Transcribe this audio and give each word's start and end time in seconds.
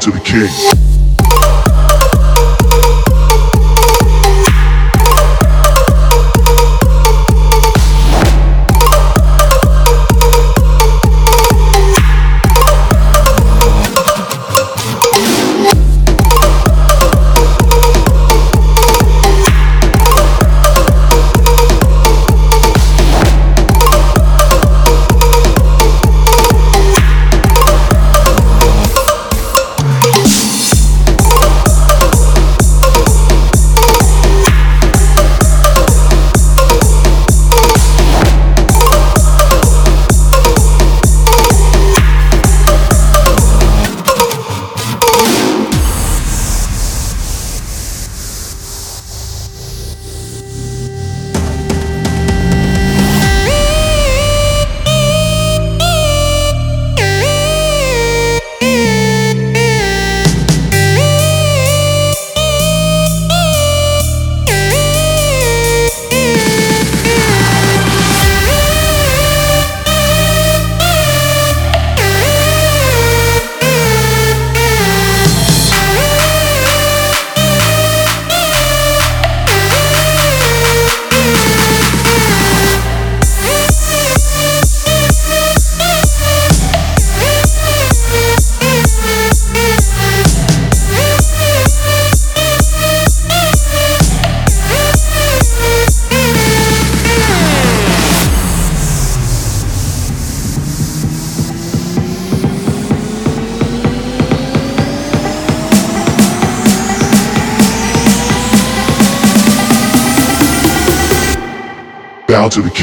to 0.00 0.10
the 0.10 0.20
king. 0.20 0.79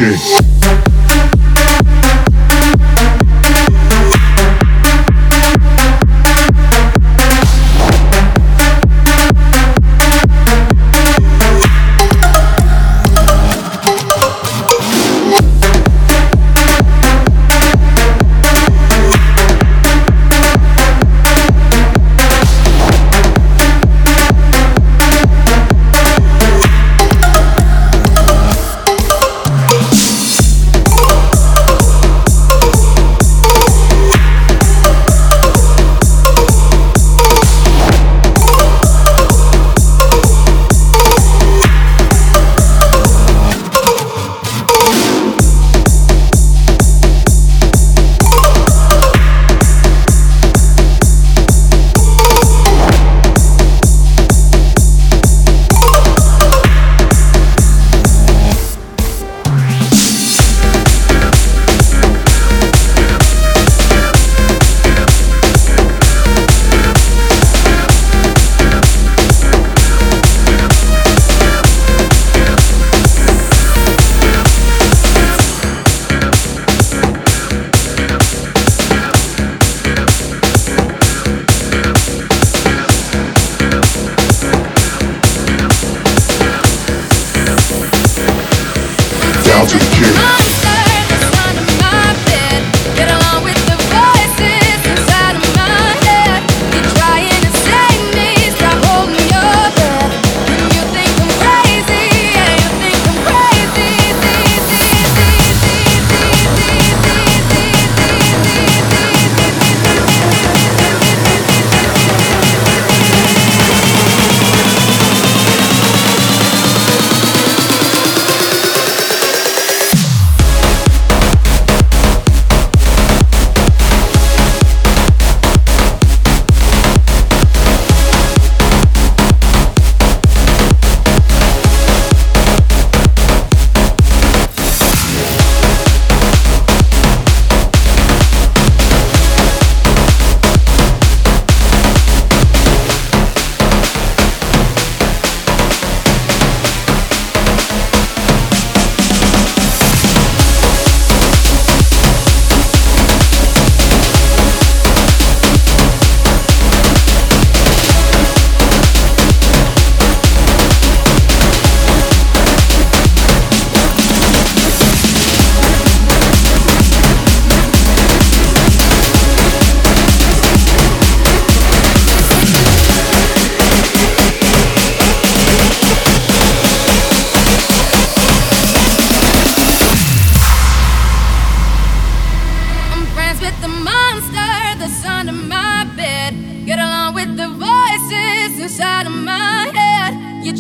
Bow 0.08 0.37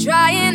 trying 0.08 0.47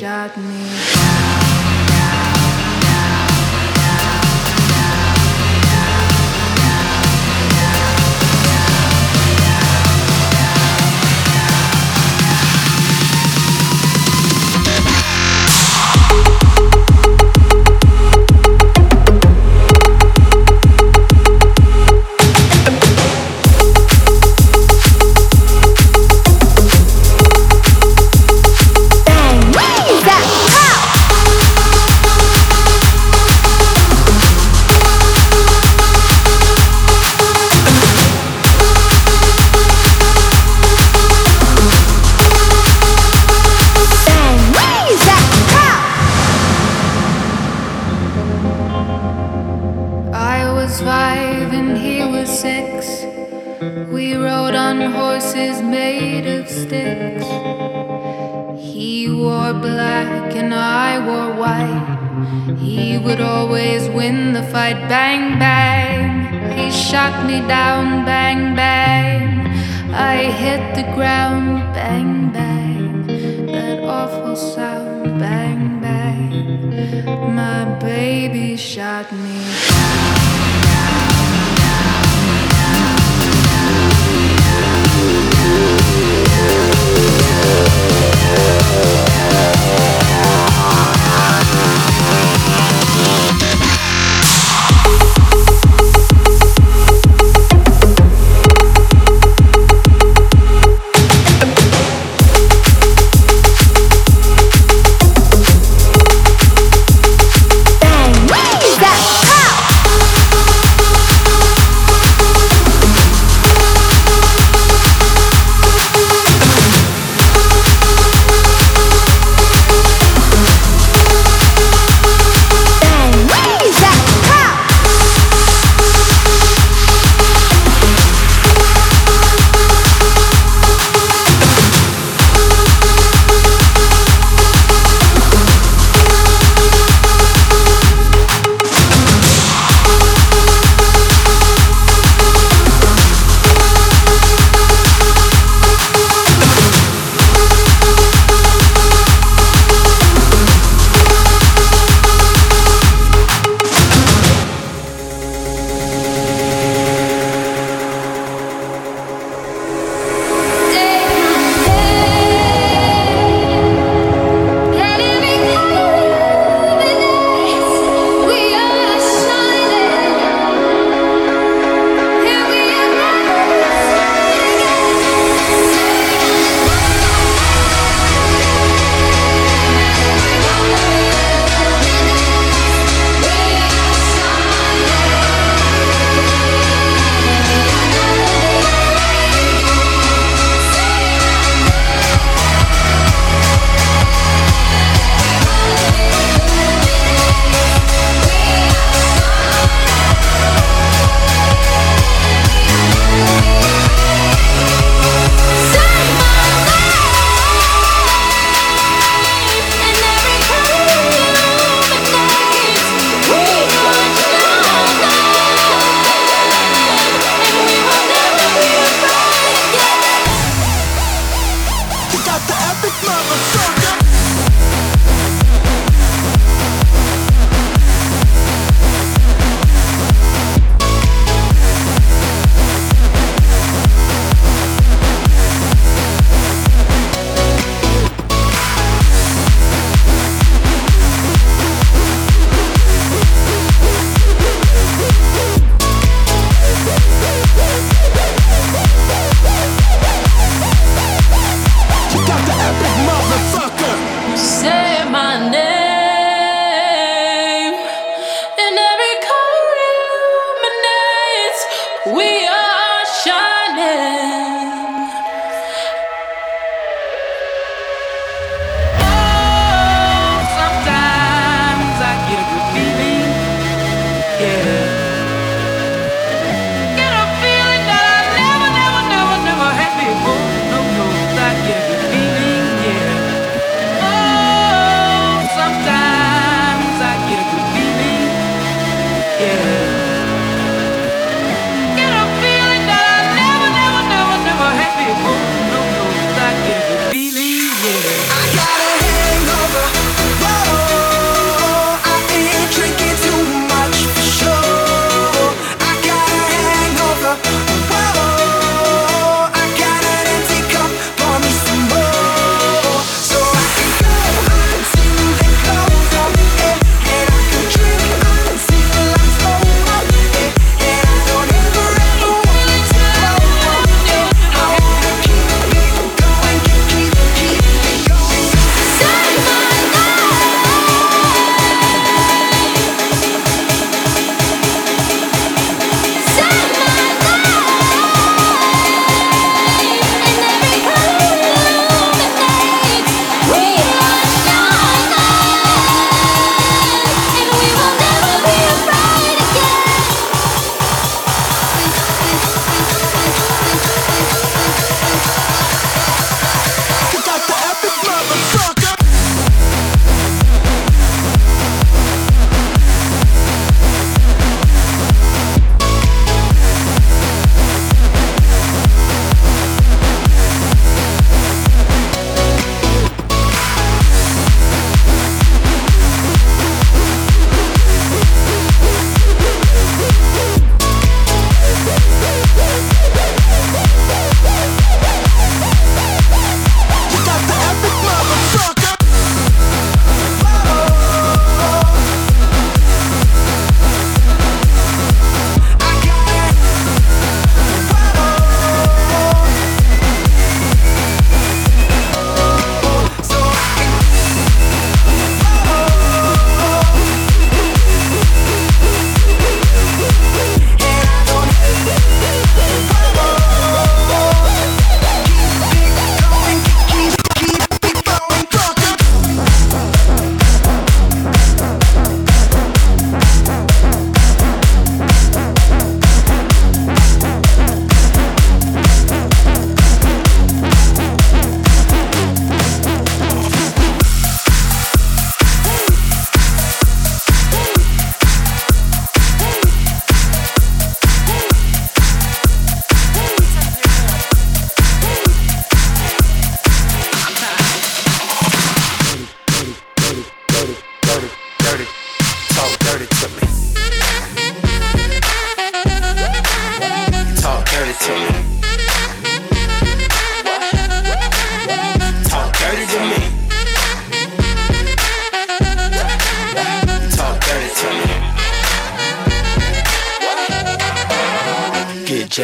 shot 0.00 0.34
me. 0.38 0.89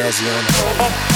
Jazzy 0.07 0.25
on 0.29 1.06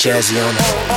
jazzy 0.00 0.40
on 0.42 0.54
it. 0.56 0.89